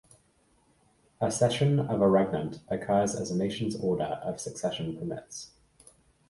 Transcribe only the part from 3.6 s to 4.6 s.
order of